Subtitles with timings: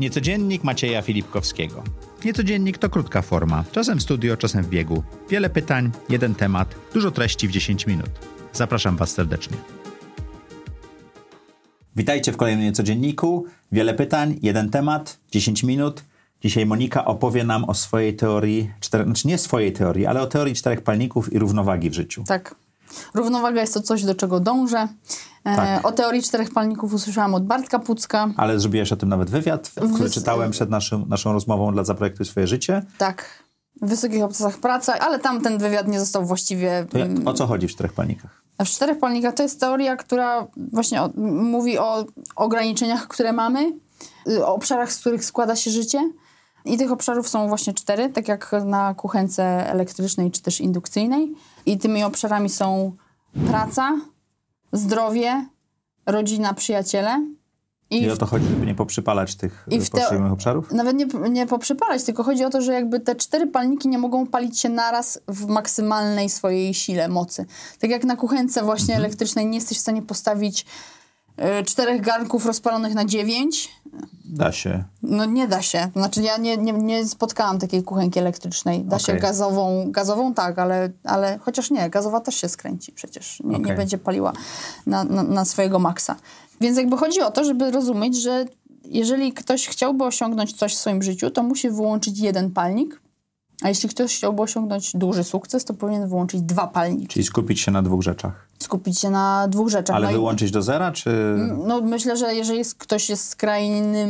[0.00, 1.82] Niecodziennik Macieja Filipkowskiego.
[2.24, 5.02] Niecodziennik to krótka forma, czasem w studio, czasem w biegu.
[5.30, 8.10] Wiele pytań, jeden temat, dużo treści w 10 minut.
[8.52, 9.56] Zapraszam Was serdecznie.
[11.96, 13.46] Witajcie w kolejnym Niecodzienniku.
[13.72, 16.04] Wiele pytań, jeden temat, 10 minut.
[16.42, 20.54] Dzisiaj Monika opowie nam o swojej teorii, czterech, znaczy nie swojej teorii, ale o teorii
[20.54, 22.24] czterech palników i równowagi w życiu.
[22.26, 22.63] Tak.
[23.14, 24.88] Równowaga jest to coś, do czego dążę.
[25.44, 25.86] E, Tak.
[25.86, 28.30] O teorii czterech palników usłyszałam od Bartka Pucka.
[28.36, 32.26] Ale zrobiłeś o tym nawet wywiad, który Wys- czytałem przed naszym, naszą rozmową dla Zaprojektuj
[32.26, 32.82] Swoje Życie.
[32.98, 33.44] Tak.
[33.82, 36.86] W wysokich obcasach pracy, ale tam ten wywiad nie został właściwie...
[36.90, 38.42] To mm, o co chodzi w czterech palnikach?
[38.64, 41.10] W czterech palnikach to jest teoria, która właśnie o,
[41.42, 42.04] mówi o
[42.36, 43.72] ograniczeniach, które mamy,
[44.28, 46.10] y, o obszarach, z których składa się życie.
[46.64, 51.32] I tych obszarów są właśnie cztery, tak jak na kuchence elektrycznej czy też indukcyjnej.
[51.66, 52.92] I tymi obszarami są
[53.46, 54.00] praca,
[54.72, 55.46] zdrowie,
[56.06, 57.26] rodzina, przyjaciele.
[57.90, 60.72] I, I o to chodzi, żeby nie poprzypalać tych poszczególnych obszarów?
[60.72, 64.26] nawet nie, nie poprzypalać, tylko chodzi o to, że jakby te cztery palniki nie mogą
[64.26, 67.46] palić się naraz w maksymalnej swojej sile, mocy.
[67.80, 70.66] Tak jak na kuchence właśnie elektrycznej nie jesteś w stanie postawić
[71.60, 73.70] y, czterech garnków rozpalonych na dziewięć.
[74.24, 74.84] Da się.
[75.08, 75.90] No nie da się.
[75.96, 78.84] Znaczy ja nie, nie, nie spotkałam takiej kuchenki elektrycznej.
[78.84, 79.22] Da się Okej.
[79.22, 83.40] gazową, gazową tak, ale, ale chociaż nie, gazowa też się skręci przecież.
[83.44, 83.76] Nie, nie Okej.
[83.76, 84.32] będzie paliła
[84.86, 86.16] na, na, na swojego maksa.
[86.60, 88.44] Więc jakby chodzi o to, żeby rozumieć, że
[88.84, 93.00] jeżeli ktoś chciałby osiągnąć coś w swoim życiu, to musi wyłączyć jeden palnik,
[93.62, 97.08] a jeśli ktoś chciałby osiągnąć duży sukces, to powinien wyłączyć dwa palniki.
[97.08, 98.48] Czyli skupić się na dwóch rzeczach.
[98.64, 99.96] Skupić się na dwóch rzeczach.
[99.96, 101.36] Ale No i- wyłączyć do zera, czy...
[101.66, 104.08] no myślę, że jeżeli jest, ktoś jest skrajnym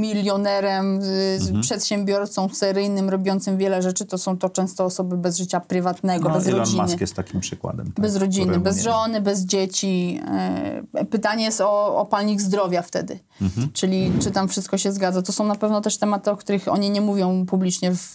[0.00, 1.60] milionerem, y, Mhm.
[1.60, 6.46] przedsiębiorcą seryjnym, robiącym wiele rzeczy, to są to często osoby bez życia prywatnego, No, bez
[6.48, 6.82] Elon rodziny.
[6.82, 7.86] Musk jest takim przykładem.
[7.86, 10.20] tak, Bez rodziny, bez żony, bez dzieci.
[10.28, 13.18] E, Pytanie jest o, o palnik zdrowia wtedy.
[13.42, 13.68] Mhm.
[13.72, 15.22] Czyli czy tam wszystko się zgadza.
[15.22, 18.12] To są na pewno też tematy, o których oni nie mówią publicznie w,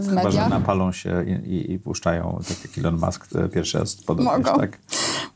[0.00, 0.48] w Chyba, że mediach.
[0.50, 4.58] napalą się i, i, i puszczają, tak jak Elon Musk pierwszy raz podobnież, Mogą.
[4.60, 4.78] tak?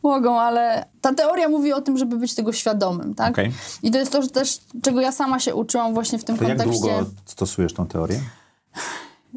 [0.03, 3.31] Mogą, ale ta teoria mówi o tym, żeby być tego świadomym, tak?
[3.33, 3.53] Okej.
[3.83, 6.45] I to jest to że też, czego ja sama się uczyłam właśnie w tym To
[6.45, 6.89] jak kontekście.
[6.89, 8.21] długo stosujesz tą teorię?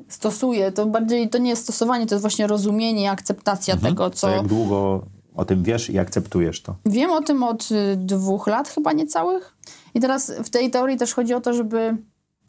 [0.09, 4.28] Stosuję, to bardziej, to nie jest stosowanie, to jest właśnie rozumienie i akceptacja tego, co...
[4.28, 4.48] Mhm.
[4.48, 5.06] To jak długo
[5.36, 6.76] o tym wiesz i akceptujesz to?
[6.86, 9.56] Wiem o tym od y, dwóch lat chyba niecałych.
[9.94, 11.97] I teraz w tej teorii też chodzi o to, żeby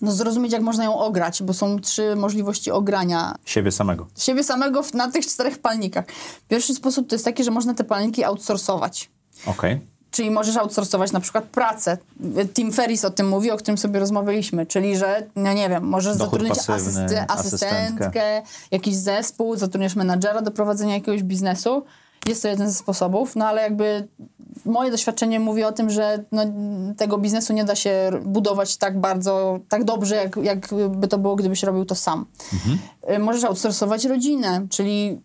[0.00, 4.06] no, zrozumieć, jak można ją ograć, bo są trzy możliwości ogrania Siebie samego.
[4.18, 6.04] siebie samego w, na tych czterech palnikach.
[6.48, 9.10] Pierwszy sposób to jest taki, że można te palniki outsourcować.
[9.46, 9.80] Okej.
[10.10, 11.98] Czyli możesz outsourcować na przykład pracę.
[12.54, 14.66] Tim Ferris o tym mówi, o którym sobie rozmawialiśmy.
[14.66, 17.34] Czyli, że, no nie wiem, możesz Dochód zatrudnić pasywny, asysty- asystentkę.
[17.34, 21.84] asystentkę, jakiś zespół, zatrudniasz menadżera do prowadzenia jakiegoś biznesu.
[22.28, 24.08] Jest to jeden ze sposobów, no ale jakby
[24.64, 26.42] moje doświadczenie mówi o tym, że no,
[26.96, 31.36] tego biznesu nie da się budować tak bardzo, tak dobrze, jak, jak by to było,
[31.36, 32.26] gdybyś robił to sam.
[33.10, 35.20] Y, Możesz outsourcować rodzinę, czyli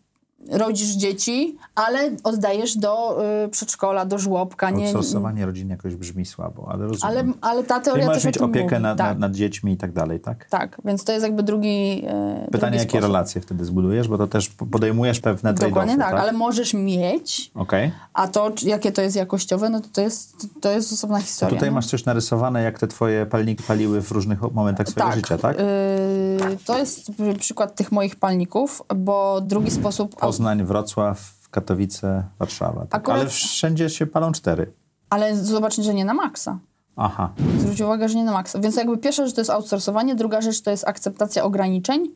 [0.50, 4.69] rodzisz dzieci, ale oddajesz do y, przedszkola, do żłobka.
[4.69, 7.18] Nie, Outsourcowanie rodzin jakoś brzmi słabo, ale rozumiem.
[7.18, 8.81] ale, ale ta Czyli teoria możesz też mieć opiekę mówi.
[8.84, 10.46] nad, tak, nad, nad dziećmi i tak dalej, tak?
[10.50, 13.02] tak, więc to jest jakby drugi e, Pytanie, drugi jakie sposób.
[13.03, 16.19] relacje wtedy zbudujesz, bo to też podejmujesz pewne Dokładnie trade-offy, tak, tak?
[16.22, 17.91] ale możesz mieć, Okej.
[18.13, 21.56] a to, jakie to jest jakościowe, no to, to, jest, to jest osobna To historia.
[21.56, 21.75] tutaj no.
[21.75, 25.59] masz coś narysowane, jak te twoje palniki paliły w różnych momentach swojego życia, tak?
[25.59, 26.30] y,
[26.66, 30.16] to jest przy- przykład tych moich palników, bo drugi sposób...
[30.16, 31.22] Poznań, Wrocław,
[31.52, 32.85] Katowice, Warszawa.
[32.85, 33.02] Tak?
[33.02, 34.74] Akurat- Ale wszędzie się palą cztery.
[35.09, 36.59] Ale zobacz, że nie na maksa.
[36.96, 37.34] Aha.
[37.59, 38.59] Zwróć uwagę, że nie na maksa.
[38.59, 42.09] Więc jakby pierwsza rzecz to jest outsourcowanie, druga rzecz to jest akceptacja ograniczeń.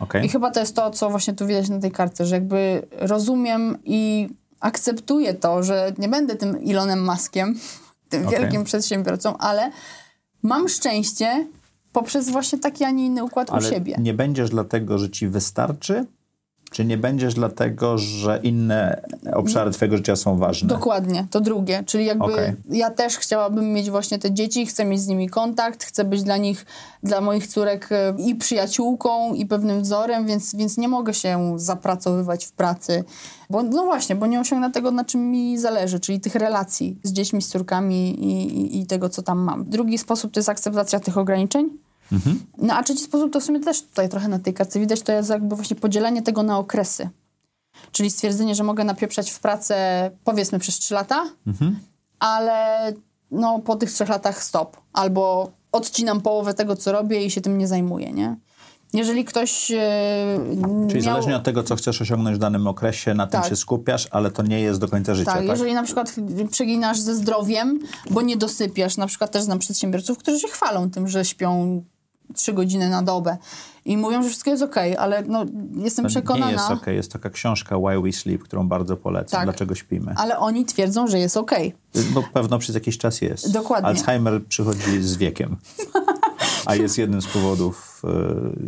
[0.00, 0.24] Okej.
[0.26, 3.78] I chyba to jest to, co właśnie tu widać na tej kartce, że jakby rozumiem
[3.84, 4.28] i
[4.60, 7.54] akceptuję to, że nie będę tym Elonem Muskiem,
[8.10, 8.40] tym Okej.
[8.40, 9.70] wielkim przedsiębiorcą, ale
[10.42, 11.46] mam szczęście
[11.92, 13.96] poprzez właśnie taki, a nie inny układ u Ale siebie.
[14.00, 16.06] nie będziesz dlatego, że ci wystarczy?
[16.70, 19.02] Czy nie będziesz dlatego, że inne
[19.34, 20.68] obszary twojego życia są ważne?
[20.68, 21.82] Dokładnie, to drugie.
[21.86, 22.52] Czyli jakby Okej.
[22.70, 26.36] ja też chciałabym mieć właśnie te dzieci, chcę mieć z nimi kontakt, chcę być dla
[26.36, 26.66] nich,
[27.02, 32.46] dla moich córek e, i przyjaciółką, i pewnym wzorem, więc, więc nie mogę się zapracowywać
[32.46, 33.04] w pracy.
[33.50, 37.12] Bo, no właśnie, bo nie osiągnę tego, na czym mi zależy, czyli tych relacji z
[37.12, 39.64] dziećmi, z córkami i, i, i tego, co tam mam.
[39.64, 41.87] Drugi sposób to jest akceptacja tych ograniczeń.
[42.58, 45.12] No a trzeci sposób to w sumie też tutaj trochę na tej kartce widać, to
[45.12, 47.08] jest jakby właśnie podzielenie tego na okresy.
[47.92, 51.24] Czyli stwierdzenie, że mogę napieprzać w pracę powiedzmy przez 3 lata,
[52.18, 52.92] ale
[53.30, 54.76] no, po tych trzech latach stop.
[54.92, 58.36] Albo odcinam połowę tego, co robię i się tym nie zajmuję, nie?
[58.92, 59.76] Jeżeli ktoś e,
[60.88, 61.12] Czyli miał...
[61.12, 63.50] zależnie od tego, co chcesz osiągnąć w danym okresie, na tym Tak.
[63.50, 65.48] się skupiasz, ale to nie jest do końca życia, Tak, tak?
[65.48, 66.14] jeżeli na przykład
[66.50, 67.78] przeginasz ze zdrowiem,
[68.10, 71.82] bo nie dosypiasz, na przykład też znam przedsiębiorców, którzy się chwalą tym, że śpią
[72.34, 73.36] trzy godziny na dobę
[73.84, 75.44] i mówią, że wszystko jest okej, ale no,
[75.76, 76.96] jestem To przekonana, Nie jest okej.
[76.96, 79.38] Jest taka książka Why We Sleep, którą bardzo polecam.
[79.38, 79.44] Tak.
[79.46, 80.14] Dlaczego śpimy?
[80.16, 81.74] ale oni twierdzą, że jest okej.
[82.14, 83.52] Bo pewno przez jakiś czas jest.
[83.52, 83.88] Dokładnie.
[83.88, 85.56] Alzheimer przychodzi z wiekiem.
[86.66, 88.08] A jest jednym z powodów, e,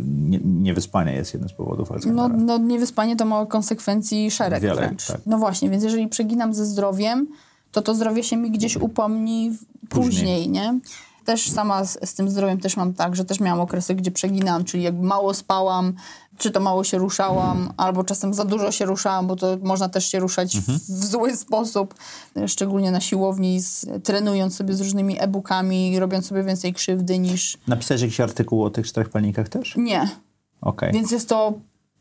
[0.05, 2.27] nie, niewyspania jest jednym z powodów No, Alzheimera.
[2.37, 5.07] no niewyspanie to ma konsekwencji szereg Wiele, wręcz.
[5.07, 5.21] tak.
[5.25, 7.27] No właśnie, więc jeżeli przeginam ze zdrowiem,
[7.71, 10.79] to to zdrowie się mi gdzieś upomni w- później, nie?
[11.25, 14.63] Też sama z, z tym zdrowiem też mam tak, że też miałam okresy, gdzie przeginałam,
[14.63, 15.93] czyli jakby mało spałam,
[16.37, 20.05] czy to mało się ruszałam, albo czasem za dużo się ruszałam, bo to można też
[20.07, 20.79] się ruszać Mhm.
[20.79, 21.95] w, w zły sposób,
[22.47, 27.57] szczególnie na siłowni, z, trenując sobie z różnymi e-bookami, robiąc sobie więcej krzywdy niż...
[27.67, 29.75] Napisałeś jakiś artykuł o tych czterech palnikach też?
[29.77, 30.09] Nie,
[30.61, 30.93] Okej.
[30.93, 31.53] Więc jest to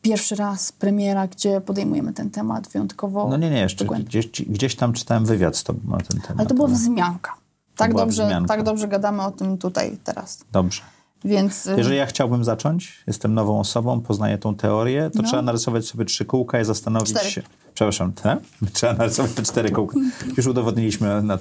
[0.03, 3.29] pierwszy raz premiera, gdzie podejmujemy ten temat wyjątkowo.
[3.29, 6.39] No nie, nie, jeszcze gdzieś, gdzieś tam czytałem wywiad z tobą na ten temat.
[6.39, 7.35] Ale to była wzmianka.
[7.81, 8.49] Tak dobrze, wzmianka.
[8.49, 10.45] tak dobrze gadamy o tym tutaj teraz.
[10.53, 10.83] Dobrze.
[11.25, 15.29] Więc y, Jeżeli ja chciałbym zacząć, jestem nową osobą, poznaję tą teorię, to No.
[15.29, 17.31] trzeba narysować sobie trzy kółka i zastanowić Cztery.
[17.31, 17.43] się.
[17.75, 18.37] Przepraszam, te?
[18.73, 19.97] Trzeba narysować te cztery kółka.
[20.37, 21.39] Już udowodniliśmy na,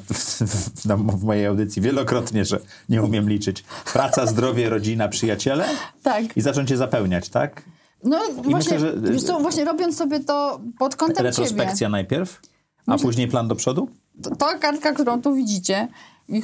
[0.86, 2.60] na, w mojej audycji wielokrotnie, że
[2.90, 3.64] nie umiem liczyć.
[3.94, 5.66] Praca, zdrowie, rodzina, przyjaciele
[6.04, 6.38] tak.
[6.38, 7.64] i zacząć je zapełniać, tak?
[8.04, 11.30] No właśnie, myślę, że- wiesz co, właśnie robiąc sobie to pod kątem ciebie.
[11.30, 12.42] Retrospekcja najpierw,
[12.88, 13.90] a później plan do przodu?
[14.24, 15.88] To, ta kartka, którą tu widzicie i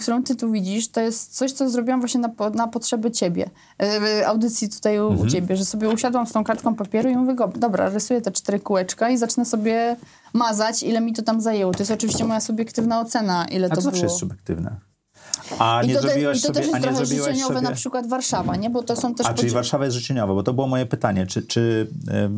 [0.02, 3.50] którą ty tu widzisz, to jest coś, co zrobiłam właśnie na, po- na potrzeby ciebie.
[3.82, 5.30] E, audycji tutaj u, Mhm.
[5.30, 9.10] ciebie, że sobie usiadłam z tą kartką papieru i mówię, dobra, rysuję te cztery kółeczka
[9.10, 9.96] i zacznę sobie
[10.34, 11.72] mazać, ile mi to tam zajęło.
[11.74, 14.12] To jest oczywiście moja subiektywna ocena, ile A to to zawsze było.
[14.12, 14.76] jest subiektywne.
[15.60, 17.54] A I nie to, te, zrobiłaś I to sobie, też a jest nie trochę życzeniowe,
[17.56, 17.62] sobie...
[17.70, 18.70] na przykład Warszawa, nie?
[18.70, 19.28] Bo to są też...
[19.28, 21.28] A, czyli Warszawa jest życzeniowa, bo to było moje pytanie.
[21.28, 21.88] Czy, czy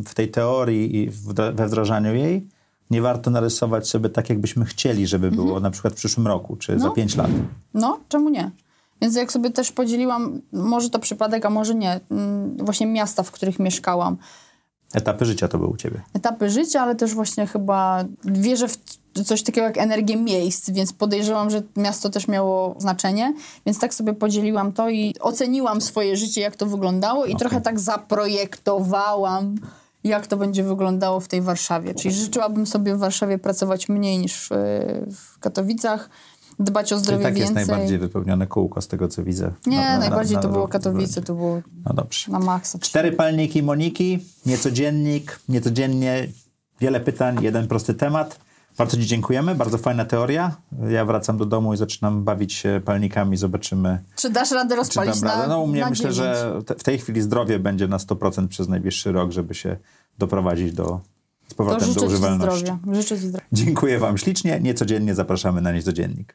[0.06, 1.10] w tej teorii i
[1.54, 2.48] we wdrażaniu jej
[2.90, 6.66] nie warto narysować sobie tak, jakbyśmy chcieli, żeby było na przykład w przyszłym roku, czy
[6.66, 6.88] za Mhm.
[6.88, 6.94] No.
[6.94, 7.30] pięć lat?
[7.74, 8.50] No, czemu nie?
[9.02, 13.30] Więc jak sobie też podzieliłam, może to przypadek, a może nie, mm, właśnie miasta, w
[13.30, 14.16] których mieszkałam.
[14.94, 16.02] Etapy życia to były u ciebie.
[16.14, 18.78] Etapy życia, ale też właśnie chyba wierzę w
[19.24, 23.34] coś takiego jak energię miejsc, więc podejrzewam, że miasto też miało znaczenie.
[23.66, 27.80] Więc tak sobie podzieliłam to i oceniłam swoje życie, jak to wyglądało i trochę tak
[27.80, 29.54] zaprojektowałam,
[30.08, 31.94] jak to będzie wyglądało w tej Warszawie.
[31.94, 34.54] Czyli życzyłabym sobie w Warszawie pracować mniej niż w,
[35.14, 36.10] w Katowicach,
[36.58, 37.66] dbać o Czyli zdrowie tak jest więcej.
[37.68, 39.50] najbardziej wypełnione kółko z tego, co widzę.
[39.66, 42.32] Nie, Na- na- najbardziej na- to było Katowice, to było No dobrze.
[42.32, 42.78] na maksa.
[42.78, 46.28] Cztery palniki Moniki, niecodziennik, niecodziennie,
[46.80, 48.38] wiele pytań, jeden prosty temat.
[48.76, 50.56] Bardzo Ci dziękujemy, bardzo fajna teoria.
[50.88, 55.20] Ja wracam do domu i zaczynam bawić się palnikami, zobaczymy, Czy dasz radę czy rozpalić
[55.20, 55.48] dam radę.
[55.48, 56.16] No u mnie myślę, 9?
[56.16, 59.76] że te, w tej chwili zdrowie będzie na 100% przez najbliższy rok, żeby się
[60.18, 61.00] doprowadzić do,
[61.48, 62.60] z powrotem do życzę Ci używalności.
[62.60, 62.78] zdrowia.
[62.94, 63.46] Życzę Ci zdrowia.
[63.52, 64.60] Dziękuję Wam ślicznie.
[64.60, 66.34] Niecodziennie zapraszamy na Niecodziennik.